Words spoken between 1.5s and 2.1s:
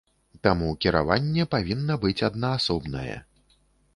павінна